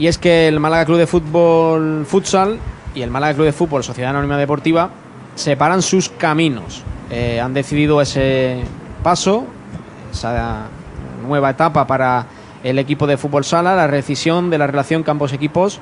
[0.00, 2.58] Y es que el Málaga Club de Fútbol Futsal
[2.94, 4.88] y el Málaga Club de Fútbol Sociedad Anónima Deportiva
[5.34, 6.82] separan sus caminos.
[7.10, 8.62] Eh, han decidido ese
[9.02, 9.44] paso,
[10.10, 10.68] esa
[11.28, 12.24] nueva etapa para
[12.64, 15.80] el equipo de fútbol sala, la rescisión de la relación campos-equipos.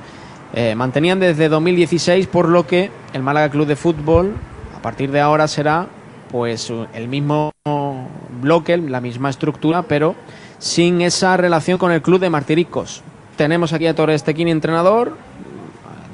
[0.53, 4.35] Eh, mantenían desde 2016, por lo que el Málaga Club de Fútbol
[4.77, 5.87] a partir de ahora será
[6.33, 7.53] pues el mismo
[8.43, 10.17] bloque, la misma estructura, pero
[10.59, 13.05] sin esa relación con el club de Martiricos.
[13.39, 15.13] Tenemos aquí a Torres Tequini, entrenador,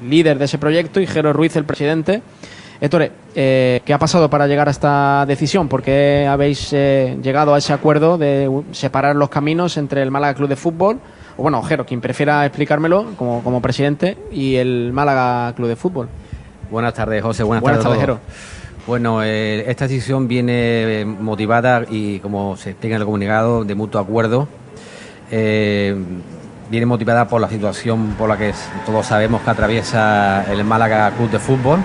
[0.06, 2.20] líder de ese proyecto, y Jero Ruiz, el presidente.
[2.83, 5.66] Ettore, eh, ¿qué ha pasado para llegar a esta decisión?
[5.70, 10.34] ¿Por qué habéis eh, llegado a ese acuerdo de separar los caminos entre el Málaga
[10.34, 11.00] Club de Fútbol,
[11.38, 16.09] o bueno, Jero, quien prefiera explicármelo como, como presidente, y el Málaga Club de Fútbol?
[16.70, 17.42] Buenas tardes, José.
[17.42, 18.20] Buenas, tardes, Jero.
[18.86, 23.98] Bueno, eh, esta decisión viene motivada y, como se explica en el comunicado, de mutuo
[23.98, 24.47] acuerdo.
[26.70, 28.52] Viene motivada por la situación por la que
[28.86, 31.80] todos sabemos que atraviesa el Málaga Club de Fútbol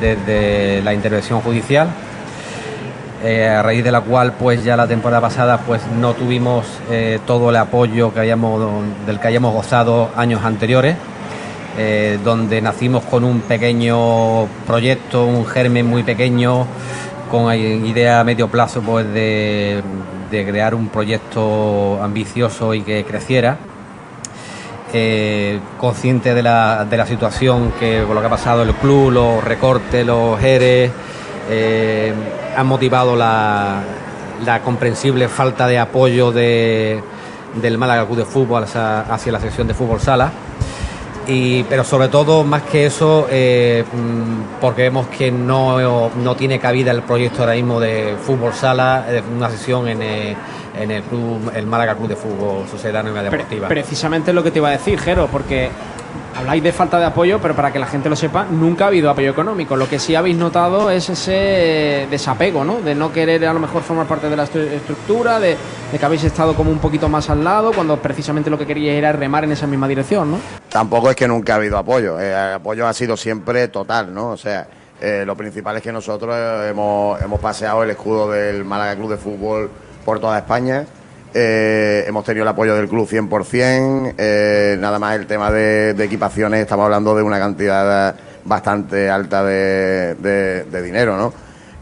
[0.00, 1.88] desde la intervención judicial,
[3.24, 7.20] eh, a raíz de la cual pues ya la temporada pasada pues no tuvimos eh,
[7.26, 10.96] todo el apoyo que hayamos, del que hayamos gozado años anteriores,
[11.78, 16.66] eh, donde nacimos con un pequeño proyecto, un germen muy pequeño,
[17.30, 19.82] con idea a medio plazo pues de,
[20.30, 23.56] de crear un proyecto ambicioso y que creciera
[24.92, 29.10] eh, consciente de la, de la situación que con lo que ha pasado el club,
[29.10, 30.90] los recortes, los ERE,
[31.50, 32.12] eh,
[32.56, 33.80] han motivado la,
[34.44, 37.02] la, comprensible falta de apoyo de,
[37.60, 40.30] del Málaga Club de Fútbol hacia, la sección de fútbol sala.
[41.26, 46.58] Y, pero sobre todo, más que eso, eh, mm, porque vemos que no, no, tiene
[46.58, 50.02] cabida el proyecto ahora mismo de fútbol sala, una sesión en,
[50.78, 53.68] en el club, el Málaga Club de Fútbol Sociedad Nueva Deportiva.
[53.68, 55.70] precisamente lo que te iba a decir, Jero, porque
[56.36, 59.10] habláis de falta de apoyo, pero para que la gente lo sepa, nunca ha habido
[59.10, 59.76] apoyo económico.
[59.76, 62.80] Lo que sí habéis notado es ese desapego, ¿no?
[62.80, 65.56] De no querer a lo mejor formar parte de la estructura, de,
[65.98, 69.12] que habéis estado como un poquito más al lado, cuando precisamente lo que queríais era
[69.12, 70.38] remar en esa misma dirección, ¿no?
[70.68, 72.18] Tampoco es que nunca ha habido apoyo.
[72.18, 74.30] Eh, el apoyo ha sido siempre total, ¿no?
[74.30, 74.66] O sea,
[75.00, 76.34] eh, lo principal es que nosotros
[76.68, 79.70] hemos, hemos paseado el escudo del Málaga Club de Fútbol
[80.04, 80.86] por toda España.
[81.34, 84.14] Eh, hemos tenido el apoyo del club 100%.
[84.18, 88.14] Eh, nada más el tema de, equipaciones, estamos hablando de una cantidad
[88.44, 91.32] bastante alta de, dinero, ¿no?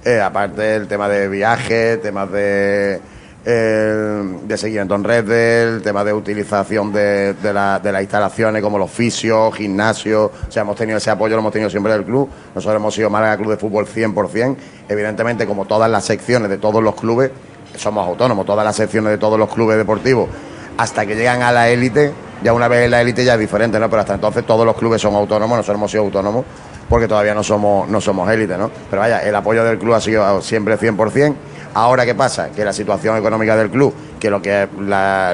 [0.04, 3.00] Eh, aparte el tema de viajes, temas de,
[3.44, 10.30] de seguimiento en red, el tema de utilización de, las instalaciones como los fisios, gimnasios.
[10.48, 12.28] O sea, hemos tenido ese apoyo, lo hemos tenido siempre del club.
[12.54, 14.56] Nosotros hemos sido Málaga Club de Fútbol 100%.
[14.88, 17.30] Evidentemente, como todas las secciones de todos los clubes,
[17.76, 20.28] somos autónomos, todas las secciones de todos los clubes deportivos,
[20.76, 23.78] hasta que llegan a la élite, ya una vez en la élite ya es diferente,
[23.78, 23.88] ¿no?
[23.90, 26.44] Pero hasta entonces todos los clubes son autónomos, nosotros hemos sido autónomos
[26.90, 28.70] porque todavía no somos, no somos élite, ¿no?
[28.90, 31.34] Pero vaya, el apoyo del club ha sido siempre 100%.
[31.72, 32.50] Ahora, ¿qué pasa?
[32.50, 34.66] Que la situación económica del club, que lo que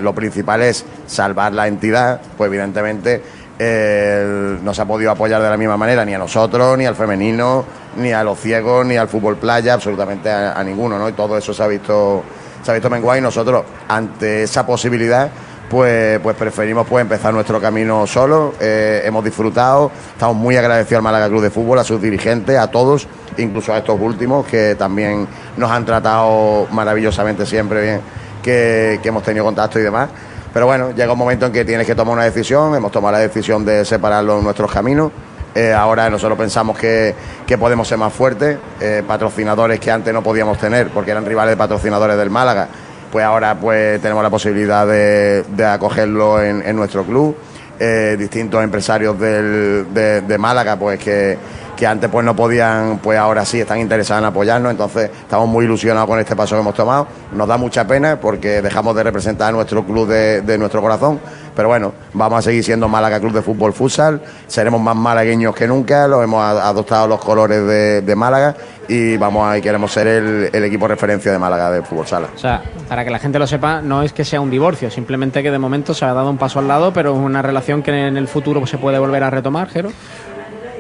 [0.02, 3.22] lo principal es salvar la entidad, pues evidentemente
[3.58, 7.64] no se ha podido apoyar de la misma manera ni a nosotros, ni al femenino,
[7.96, 11.08] ni a los ciegos, ni al fútbol playa, absolutamente a, ninguno, ¿no?
[11.08, 12.22] Y todo eso se ha visto,
[12.62, 15.30] se ha visto menguado y nosotros, ante esa posibilidad,
[15.70, 18.54] pues, pues preferimos pues empezar nuestro camino solo.
[18.60, 22.70] Eh, hemos disfrutado, estamos muy agradecidos al Málaga Club de Fútbol, a sus dirigentes, a
[22.70, 28.00] todos, incluso a estos últimos que también nos han tratado maravillosamente siempre bien,
[28.42, 30.10] que hemos tenido contacto y demás.
[30.56, 33.18] Pero bueno, llega un momento en que tienes que tomar una decisión, hemos tomado la
[33.18, 35.12] decisión de separar nuestros caminos.
[35.54, 37.14] Eh, ahora nosotros pensamos que,
[37.60, 41.56] podemos ser más fuertes, eh, patrocinadores que antes no podíamos tener porque eran rivales de
[41.58, 42.68] patrocinadores del Málaga,
[43.12, 47.36] pues ahora pues tenemos la posibilidad de, acogerlo en, nuestro club.
[47.78, 51.36] Eh, distintos empresarios de, Málaga pues que,
[51.76, 55.66] que antes pues no podían, pues ahora sí están interesados en apoyarnos, entonces estamos muy
[55.66, 57.06] ilusionados con este paso que hemos tomado.
[57.32, 61.20] Nos da mucha pena porque dejamos de representar a nuestro club de, nuestro corazón,
[61.54, 65.66] pero bueno, vamos a seguir siendo Málaga Club de Fútbol Futsal, seremos más malagueños que
[65.66, 68.56] nunca, lo hemos adoptado los colores de, Málaga
[68.88, 72.28] y vamos a, queremos ser el, el, equipo referencia de Málaga de fútbol sala.
[72.34, 75.42] O sea, para que la gente lo sepa, no es que sea un divorcio, simplemente
[75.42, 77.90] que de momento se ha dado un paso al lado, pero es una relación que
[77.90, 79.90] en el futuro se puede volver a retomar, Jero.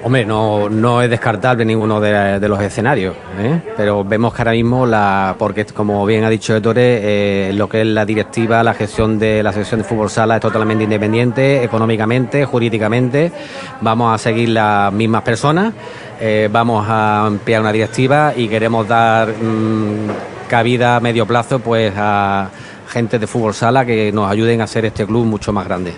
[0.06, 3.60] Hombre, no, es descartable ninguno de, los escenarios, ¿eh?
[3.76, 7.80] pero vemos que ahora mismo, la, porque como bien ha dicho Ettore, eh, lo que
[7.80, 12.44] es la directiva, la gestión de la sección de fútbol sala es totalmente independiente, económicamente,
[12.44, 13.32] jurídicamente.
[13.80, 15.74] Vamos a seguir las mismas personas,
[16.20, 21.92] eh, vamos a ampliar una directiva y queremos dar mm, cabida a medio plazo pues
[21.96, 22.48] a
[22.90, 25.94] gente de fútbol sala que nos ayuden a hacer este club mucho más grande.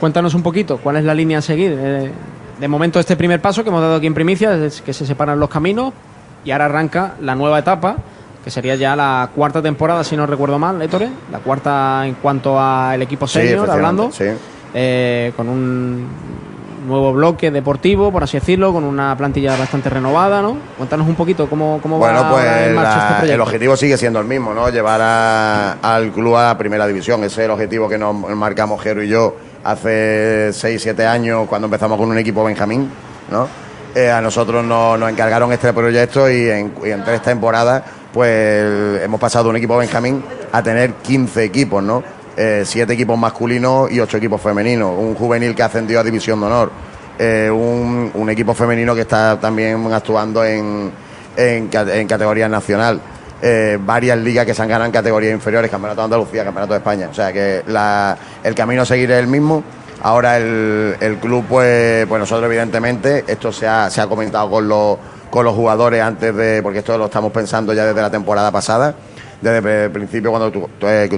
[0.00, 1.78] Cuéntanos un poquito, ¿cuál es la línea a seguir?
[2.58, 5.06] Eh, de momento este primer paso que hemos dado aquí en primicia es que se
[5.06, 5.92] separan los caminos
[6.44, 7.96] y ahora arranca la nueva etapa,
[8.44, 12.58] que sería ya la cuarta temporada, si no recuerdo mal, Héctor, la cuarta en cuanto
[12.60, 14.10] al equipo senior, hablando,
[14.74, 16.06] eh, con un
[16.86, 20.56] nuevo bloque deportivo, por así decirlo, con una plantilla bastante renovada, ¿no?
[20.78, 23.34] Cuéntanos un poquito cómo, cómo bueno, va pues en marcha este proyecto.
[23.34, 24.70] El objetivo sigue siendo el mismo, ¿no?
[24.70, 25.00] Llevar
[25.82, 27.22] al club a la primera división.
[27.24, 31.66] Ese es el objetivo que nos marcamos Jero y yo hace 6, 7 años cuando
[31.66, 32.90] empezamos con un equipo Benjamín,
[33.30, 33.48] ¿no?
[33.94, 36.72] Eh, a nosotros nos, encargaron este proyecto y en,
[37.04, 37.82] tres temporadas
[38.12, 40.22] pues hemos pasado de un equipo Benjamín
[40.52, 42.02] a tener 15 equipos, ¿no?
[42.36, 46.46] Eh, siete equipos masculinos y ocho equipos femeninos, un juvenil que ascendió a División de
[46.46, 46.70] Honor,
[47.18, 50.92] eh, un, equipo femenino que está también actuando en,
[51.36, 53.00] en, categoría nacional.
[53.40, 56.78] Eh, varias ligas que se han ganado en categorías inferiores, Campeonato de Andalucía, Campeonato de
[56.78, 57.08] España.
[57.10, 57.62] O sea que
[58.44, 59.62] el camino a seguir es el mismo.
[60.02, 64.96] Ahora el, club, pues, pues nosotros evidentemente, esto se ha, se ha comentado con los,
[65.30, 68.94] con los jugadores antes de, porque esto lo estamos pensando ya desde la temporada pasada
[69.40, 71.08] desde el principio cuando eh,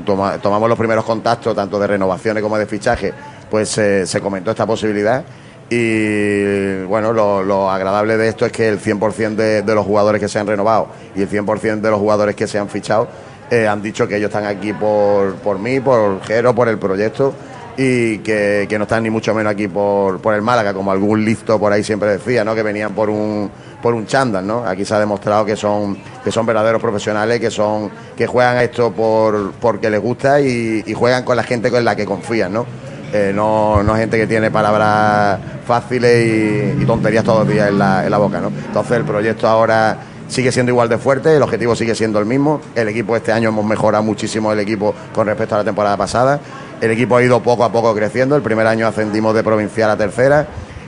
[0.43, 3.15] tomamos los primeros contactos, tanto de renovaciones como de fichaje,
[3.51, 5.25] pues se comentó esta posibilidad.
[5.71, 10.29] Y bueno, lo, agradable de esto es que el 100% de, de, los jugadores que
[10.29, 13.09] se han renovado y el 100% de los jugadores que se han fichado
[13.51, 17.35] eh, han dicho que ellos están aquí por, por mí, por Jero, por el proyecto
[17.77, 21.59] y que, no están ni mucho menos aquí por, por el Málaga, como algún listo
[21.59, 22.55] por ahí siempre decía, ¿no?
[22.55, 23.51] que venían por un,
[23.83, 24.65] por un chándal, ¿no?
[24.67, 28.93] Aquí se ha demostrado que son, que son verdaderos profesionales, que son, que juegan esto
[28.93, 32.67] por, porque les gusta y, juegan con la gente con la que confían, ¿no?
[33.13, 38.05] Eh, no, no gente que tiene palabras fáciles y, tonterías todos los días en la,
[38.05, 38.49] en la boca, ¿no?
[38.49, 39.99] Entonces el proyecto ahora
[40.31, 42.61] sigue siendo igual de fuerte, el objetivo sigue siendo el mismo.
[42.75, 46.41] El equipo este año hemos mejorado muchísimo el equipo con respecto a la temporada pasada.
[46.81, 48.37] El equipo ha ido poco a poco creciendo.
[48.37, 50.47] El primer año ascendimos de provincial a tercera.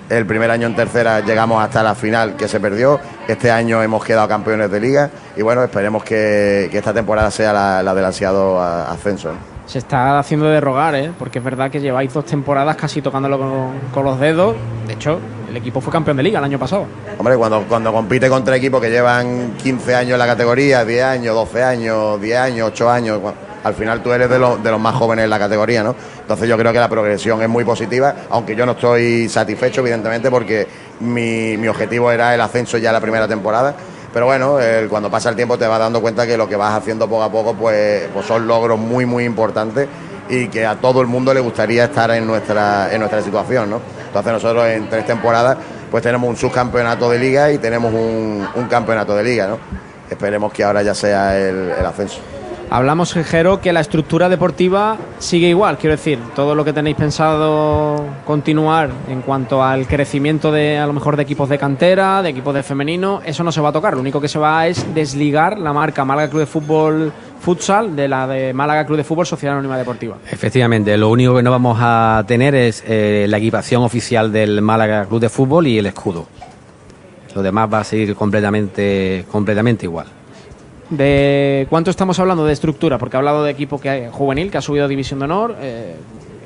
[0.08, 3.00] El primer año en tercera llegamos hasta la final que se perdió.
[3.28, 7.94] Este año hemos quedado campeones de liga y bueno, esperemos que, esta temporada sea la,
[7.94, 9.32] del ansiado ascenso.
[9.66, 11.12] Se está haciendo de rogar, ¿eh?
[11.18, 13.38] porque es verdad que lleváis dos temporadas casi tocándolo
[13.92, 14.56] con, los dedos.
[14.86, 15.18] De hecho,
[15.48, 16.86] el equipo fue campeón de liga el año pasado.
[17.18, 21.34] Hombre, cuando, cuando compite contra equipos que llevan 15 años en la categoría, 10 años,
[21.34, 23.20] 12 años, 10 años, 8 años
[23.64, 25.94] al final tú eres de, de los más jóvenes en la categoría, ¿no?
[26.20, 30.30] Entonces yo creo que la progresión es muy positiva, aunque yo no estoy satisfecho, evidentemente,
[30.30, 30.66] porque
[31.00, 33.74] mi, mi objetivo era el ascenso ya la primera temporada.
[34.12, 34.58] Pero bueno,
[34.90, 37.32] cuando pasa el tiempo te vas dando cuenta que lo que vas haciendo poco a
[37.32, 39.88] poco pues, pues son logros muy, muy importantes
[40.28, 43.80] y que a todo el mundo le gustaría estar en nuestra, en nuestra situación, ¿no?
[44.06, 45.56] Entonces nosotros en tres temporadas
[45.90, 49.58] pues tenemos un subcampeonato de liga y tenemos un, campeonato de liga, ¿no?
[50.08, 52.20] Esperemos que ahora ya sea el ascenso.
[52.74, 55.76] Hablamos, Jero, que la estructura deportiva sigue igual.
[55.76, 60.94] Quiero decir, todo lo que tenéis pensado continuar en cuanto al crecimiento de, a lo
[60.94, 63.92] mejor, de equipos de cantera, de equipos de femenino, eso no se va a tocar.
[63.92, 68.08] Lo único que se va es desligar la marca Málaga Club de Fútbol Futsal de
[68.08, 70.16] la de Málaga Club de Fútbol Sociedad Anónima Deportiva.
[70.30, 75.04] Efectivamente, lo único que no vamos a tener es eh, la equipación oficial del Málaga
[75.04, 76.26] Club de Fútbol y el escudo.
[77.34, 80.06] Lo demás va a seguir completamente, completamente igual.
[80.92, 82.98] ¿De cuánto estamos hablando de estructura?
[82.98, 85.56] Porque ha hablado de equipo que, juvenil que ha subido a División de Honor.
[85.58, 85.96] Eh,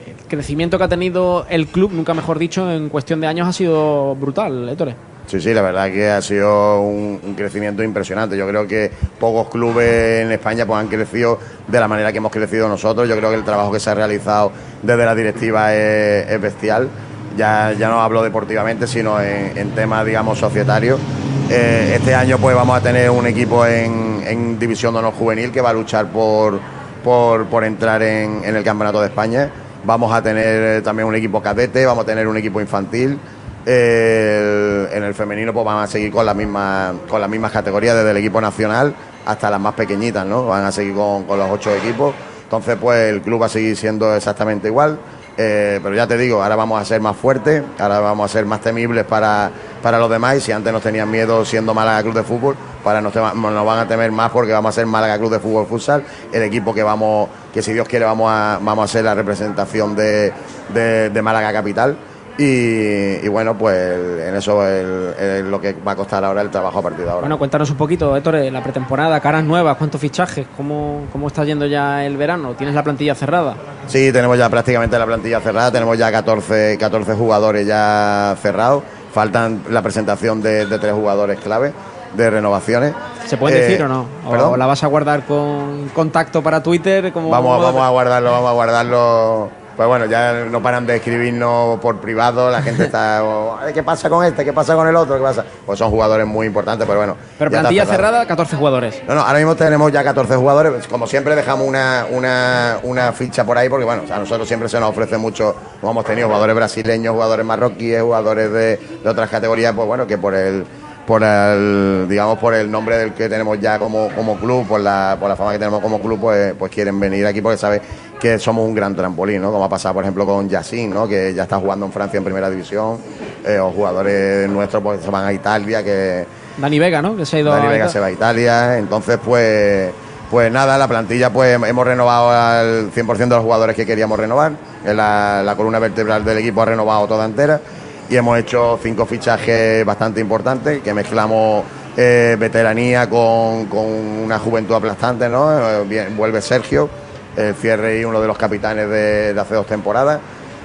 [0.07, 3.53] el crecimiento que ha tenido el club, nunca mejor dicho, en cuestión de años ha
[3.53, 4.95] sido brutal, Héctor.
[5.27, 8.37] Sí, sí, la verdad que ha sido un, crecimiento impresionante.
[8.37, 8.89] Yo creo que
[9.19, 13.09] pocos clubes en España pues, han crecido de la manera que hemos crecido nosotros.
[13.09, 16.89] Yo creo que el trabajo que se ha realizado desde la directiva es, bestial.
[17.37, 21.01] Ya, ya no hablo deportivamente, sino en, en temas, digamos, societarios.
[21.49, 25.61] Eh, este año pues vamos a tener un equipo en, División de Honor Juvenil que
[25.61, 26.59] va a luchar por,
[27.05, 29.49] por, entrar en, el Campeonato de España.
[29.85, 33.19] Vamos a tener también un equipo cadete, vamos a tener un equipo infantil.
[33.65, 37.97] Eh, en el femenino pues van a seguir con las mismas con las mismas categorías
[37.97, 40.47] desde el equipo nacional hasta las más pequeñitas, ¿no?
[40.47, 42.15] Van a seguir con, con los ocho equipos.
[42.43, 44.99] Entonces pues el club va a seguir siendo exactamente igual.
[45.39, 48.47] Eh, pero ya te digo, ahora vamos a ser más fuertes, ahora vamos a ser
[48.47, 49.51] más temibles para,
[49.83, 50.37] para los demás.
[50.37, 53.87] Y si antes nos tenían miedo siendo Málaga Club de Fútbol, para nos, van a
[53.87, 57.29] temer más porque vamos a ser Málaga Club de Fútbol Futsal, el equipo que vamos,
[57.53, 60.33] que si Dios quiere vamos a, vamos a ser la representación de,
[60.73, 61.97] de Málaga Capital.
[62.39, 63.77] Y, bueno, pues
[64.21, 67.21] en eso es lo que va a costar ahora el trabajo a partir de ahora.
[67.21, 71.67] Bueno, cuéntanos un poquito, Héctor, la pretemporada, caras nuevas, cuántos fichajes, cómo, cómo está yendo
[71.67, 73.57] ya el verano, ¿tienes la plantilla cerrada?
[73.87, 79.63] Sí, tenemos ya prácticamente la plantilla cerrada, tenemos ya 14, 14 jugadores ya cerrados, faltan
[79.71, 81.73] la presentación de, tres jugadores clave
[82.15, 82.95] de renovaciones.
[83.27, 84.07] ¿Se puede decir eh, o no?
[84.27, 87.13] ¿O la vas a guardar con contacto para Twitter?
[87.13, 91.79] Como vamos, vamos a guardarlo, vamos a guardarlo pues bueno, ya no paran de escribirnos
[91.81, 94.45] por privado, la gente está, oh, ¿qué pasa con este?
[94.45, 95.17] ¿Qué pasa con el otro?
[95.17, 95.45] ¿Qué pasa?
[95.67, 97.17] Pues son jugadores muy importantes, pero bueno.
[97.39, 99.03] Pero plantilla cerrada, 14 jugadores.
[99.07, 100.87] No, no, ahora mismo tenemos ya 14 jugadores.
[100.89, 104.81] Como siempre dejamos una, una, una ficha por ahí porque, bueno, a nosotros siempre se
[104.81, 109.75] nos ofrece mucho, como hemos tenido jugadores brasileños, jugadores marroquíes, jugadores de, de otras categorías,
[109.75, 110.65] pues bueno, que por el
[111.07, 115.17] por el digamos por el nombre del que tenemos ya como, como club por la,
[115.21, 117.81] por la fama que tenemos como club pues, pues quieren venir aquí porque saben
[118.19, 119.53] que somos un gran trampolín ¿no?
[119.53, 121.07] como ha pasado por ejemplo con Yacine ¿no?
[121.07, 122.99] que ya está jugando en Francia en primera división
[123.47, 126.27] eh, o jugadores nuestros pues se van a Italia que
[126.59, 127.15] Dani Vega, ¿no?
[127.15, 129.91] Que se ha ido Dani a- Vega se va a Italia, entonces pues
[130.31, 134.53] pues nada, la plantilla pues hemos renovado al 100% de los jugadores que queríamos renovar,
[134.85, 137.61] En la, la columna vertebral del equipo ha renovado toda entera
[138.09, 141.65] y hemos hecho cinco fichajes bastante importantes que mezclamos
[141.97, 145.51] eh, veteranía con, con una juventud aplastante, ¿no?
[145.59, 146.89] Eh, bien, vuelve Sergio,
[147.37, 150.21] el cierre y uno de los capitanes de, hace dos temporadas.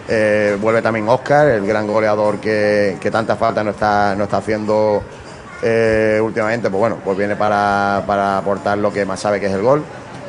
[0.09, 4.37] Eh, vuelve también Oscar, el gran goleador que, que tanta falta no está, no está
[4.37, 5.01] haciendo
[5.61, 9.53] eh, últimamente, pues bueno, pues viene para, para aportar lo que más sabe que es
[9.53, 9.83] el gol.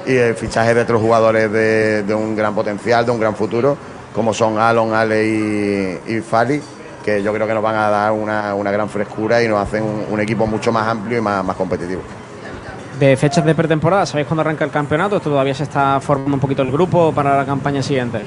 [0.07, 3.76] Y el fichaje de otros jugadores de, de un gran potencial, de un gran futuro,
[4.14, 6.61] como son Alon, Ale y, y Fali,
[7.04, 9.82] que yo creo que nos van a dar una, una gran frescura y nos hacen
[9.82, 12.02] un, un equipo mucho más amplio y más, más competitivo.
[12.99, 15.16] De fechas de pretemporada, ¿sabéis cuándo arranca el campeonato?
[15.16, 18.21] Esto todavía se está formando un poquito el grupo para la campaña siguiente.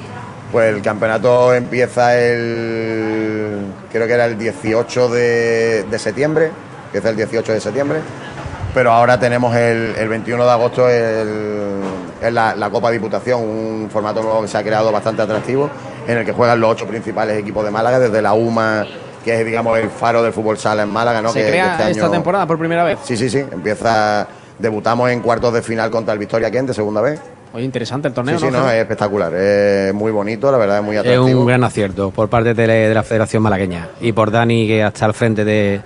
[0.52, 3.66] Pues el campeonato empieza el.
[3.90, 6.50] Creo que era el 18 de, de septiembre.
[6.86, 8.00] Empieza el 18 de septiembre.
[8.74, 11.80] Pero ahora tenemos el, el 21 de agosto el,
[12.34, 15.70] la, la Copa Diputación, un formato nuevo que se ha creado bastante atractivo,
[16.06, 18.86] en el que juegan los ocho principales equipos de Málaga, desde la UMA,
[19.24, 21.30] que es digamos el faro del fútbol sala en Málaga, ¿no?
[21.30, 22.98] ¿Se Que- que crea este esta año- temporada por primera vez?
[23.04, 23.38] Sí, sí, sí.
[23.38, 24.26] Empieza.
[24.58, 27.20] Debutamos en cuartos de final contra el Victoria Kent de segunda vez.
[27.52, 28.60] Oye, interesante el torneo, Sí, sí, ¿no?
[28.60, 29.32] no, es espectacular.
[29.34, 31.40] Es muy bonito, la verdad, es muy Es atractivo.
[31.40, 34.84] un gran acierto por parte de la, de la Federación Malagueña y por Dani, que
[34.86, 35.80] está al frente de-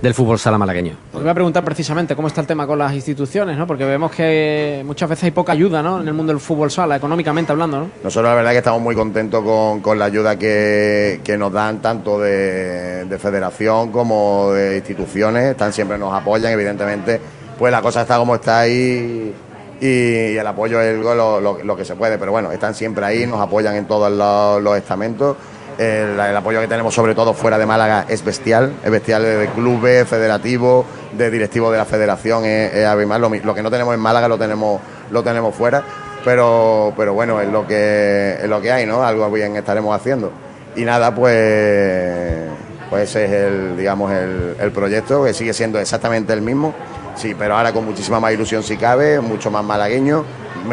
[0.00, 0.92] del fútbol sala malagueño.
[1.14, 3.66] Os voy a preguntar precisamente cómo está el tema con las instituciones, ¿no?
[3.66, 6.00] Porque vemos que muchas veces hay poca ayuda, ¿no?
[6.00, 7.90] En el mundo del fútbol sala, económicamente hablando, ¿no?
[8.04, 11.80] Nosotros la verdad que estamos muy contentos con, con la ayuda que, que nos dan
[11.80, 17.20] tanto de, de federación como de instituciones, están siempre nos apoyan, evidentemente,
[17.58, 19.34] pues la cosa está como está ahí
[19.80, 23.04] y, y el apoyo es lo, lo- lo que se puede, pero bueno, están siempre
[23.04, 25.36] ahí, nos apoyan en todos los, los estamentos.
[25.78, 30.08] El, apoyo que tenemos sobre todo fuera de Málaga es bestial, es bestial de clubes,
[30.08, 33.20] federativos, de directivos de la federación, es, es abismal.
[33.20, 34.80] Lo, mi- lo que no tenemos en Málaga lo tenemos,
[35.10, 35.82] lo tenemos fuera,
[36.24, 39.02] pero, pero bueno, es lo que es lo que hay, ¿no?
[39.02, 40.32] Algo bien estaremos haciendo.
[40.76, 42.34] Y nada, pues,
[42.90, 46.74] pues ese es el, digamos, el, el proyecto, que sigue siendo exactamente el mismo,
[47.16, 50.24] sí, pero ahora con muchísima más ilusión si cabe, mucho más malagueño.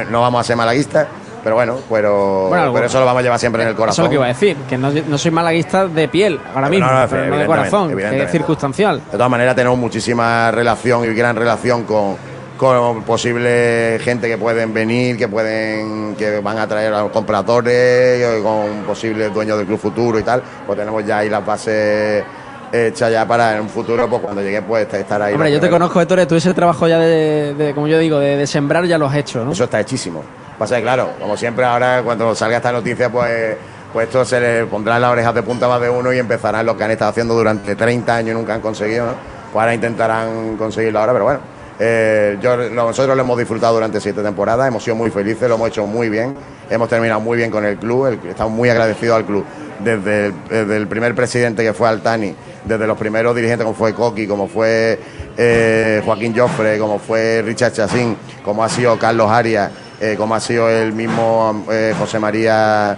[0.09, 1.07] No vamos a ser malaguistas,
[1.43, 3.83] pero bueno, pero, Bueno, pero eso lo vamos a llevar siempre en el Eso es
[3.83, 4.03] corazón.
[4.05, 7.01] lo que iba a decir, que no, no soy malaguista de piel ahora mismo, no,
[7.01, 9.01] no, pero no de corazón, que es circunstancial.
[9.11, 12.15] De todas maneras, tenemos muchísima relación y gran relación con,
[12.57, 18.41] con posible gente que pueden venir, que pueden que van a traer a los compradores,
[18.41, 20.41] con posibles dueños del club futuro y tal.
[20.65, 22.23] Pues tenemos ya ahí las bases
[22.71, 25.33] hechas ya para en un futuro, pues cuando llegue, pues estar ahí.
[25.33, 28.35] Hombre, yo te conozco, Héctor, tú ese trabajo ya de, de- como yo digo, de,
[28.37, 29.51] de sembrar ya lo has hecho, ¿no?
[29.51, 30.23] Eso está hechísimo.
[30.57, 33.55] Pasa que, claro, como siempre, ahora cuando salga esta noticia, pues,
[33.91, 36.65] pues esto se le pondrá en las orejas de punta más de uno y empezarán
[36.65, 39.13] lo que han estado haciendo durante 30 años y nunca han conseguido, ¿no?
[39.51, 41.39] Pues ahora intentarán conseguirlo ahora, pero bueno.
[41.79, 45.69] eh, yo, nosotros lo hemos disfrutado durante siete temporadas, hemos sido muy felices, lo hemos
[45.69, 46.35] hecho muy bien,
[46.69, 49.43] hemos terminado muy bien con el club, estamos muy agradecidos al club.
[49.79, 52.33] Desde el, desde el primer presidente que fue Altani,
[52.63, 54.97] desde los primeros dirigentes como fue Coqui, como fue
[55.35, 59.71] eh, Joaquín Joffre, como fue Richard Chacín, como ha sido Carlos Arias,
[60.03, 62.97] eh, como ha sido el mismo eh, José María,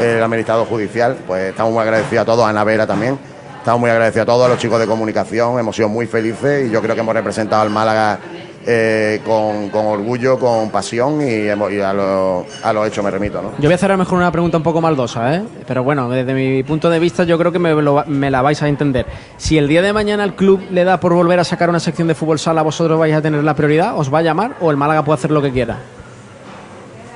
[0.00, 3.18] el administrador judicial, pues estamos muy agradecidos a todos, a Ana Vera también,
[3.58, 6.70] estamos muy agradecidos a todos, a los chicos de comunicación, hemos sido muy felices y
[6.70, 8.20] yo creo que hemos representado al Málaga
[8.66, 13.42] eh, con, orgullo, con pasión y, a, lo, a lo hecho me remito.
[13.42, 13.50] ¿no?
[13.58, 15.42] Yo voy a hacer a lo mejor una pregunta un poco maldosa, ¿eh?
[15.66, 19.06] Pero bueno, desde mi punto de vista yo creo que me la vais a entender.
[19.38, 22.06] Si el día de mañana el club le da por volver a sacar una sección
[22.06, 23.98] de fútbol sala, ¿vosotros vais a tener la prioridad?
[23.98, 25.78] ¿Os va a llamar o el Málaga puede hacer lo que quiera?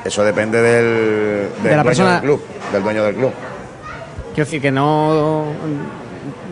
[0.08, 3.32] Eso depende del, del De la dueño persona- del club, del dueño del club.
[4.34, 5.44] Quiero decir que no,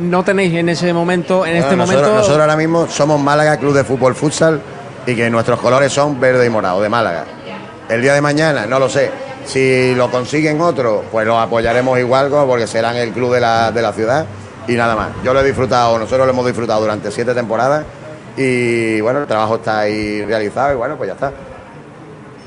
[0.01, 2.17] no tenéis en ese momento, en este nosotros, momento...
[2.19, 4.61] nosotros ahora mismo somos Málaga Club de Fútbol Futsal
[5.07, 7.25] y que nuestros colores son verde y morado de Málaga.
[7.89, 9.11] El día de mañana, no lo sé.
[9.45, 13.81] Si lo consiguen otro, pues lo apoyaremos igual porque serán el club de la, de
[13.81, 14.27] la ciudad
[14.67, 15.09] y nada más.
[15.25, 17.85] Yo lo he disfrutado, nosotros lo hemos disfrutado durante siete temporadas
[18.37, 21.33] y bueno, el trabajo está ahí realizado y bueno, pues ya está.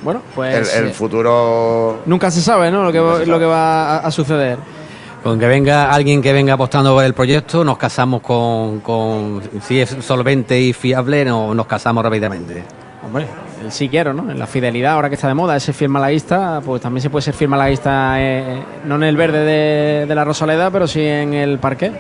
[0.02, 2.00] Bueno, pues el, el eh, futuro...
[2.06, 2.84] nunca se sabe, ¿no?
[2.84, 4.58] Lo que, se lo que va a, a suceder.
[5.24, 9.82] Con que venga alguien que venga apostando por el proyecto, nos casamos con, con si
[9.82, 12.64] es solvente y fiable, no, nos casamos rápidamente.
[13.06, 13.26] Hombre,
[13.62, 14.32] el sí quiero, ¿no?
[14.32, 17.24] En la fidelidad, ahora que está de moda, ese fiel malaguista, pues también se puede
[17.24, 21.34] ser fiel malaguista, eh, no en el verde de, de la Rosaleda, pero sí en
[21.34, 21.92] el parque.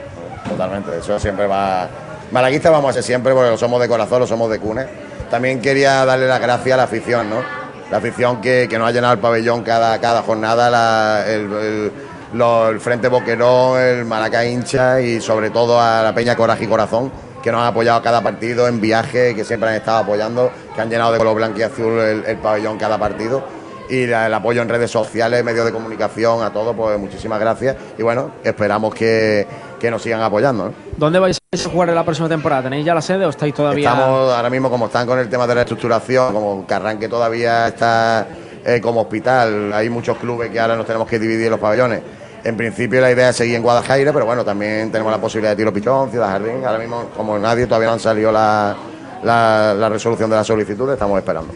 [0.48, 1.90] Totalmente, eso siempre va.
[2.32, 4.86] Malaguista vamos a ser siempre porque lo somos de corazón, lo somos de cune.
[5.30, 7.59] También quería darle las gracias a la afición, ¿no?
[7.92, 12.80] La afición que, que nos ha llenado el pabellón cada, cada jornada, la- el, el-
[12.80, 17.52] Frente Boquerón, el Malaca hincha y sobre todo a la Peña Coraje y Corazón, que
[17.52, 21.12] nos han apoyado cada partido en viaje, que siempre han estado apoyando, que han llenado
[21.12, 23.44] de color blanco y azul el, el pabellón cada partido.
[23.90, 27.76] Y el apoyo en redes sociales, medios de comunicación, a todos, pues muchísimas gracias.
[27.98, 29.48] Y bueno, esperamos que,
[29.80, 30.72] que nos sigan apoyando.
[30.98, 32.64] ¿Dónde vais jugar en la próxima temporada?
[32.64, 33.90] ¿Tenéis ya la sede o estáis todavía...?
[33.90, 38.28] Estamos ahora mismo, como están con el tema de la reestructuración, como Carranque todavía está
[38.64, 42.02] eh, como hospital, hay muchos clubes que ahora nos tenemos que dividir los pabellones.
[42.44, 45.56] En principio la idea es seguir en Guadalajara, pero bueno, también tenemos la posibilidad de
[45.56, 46.64] Tiro Pichón, Ciudad Jardín.
[46.64, 48.76] Ahora mismo, como nadie, todavía no han salido la,
[49.24, 51.52] la, la resolución de la solicitud, estamos esperando.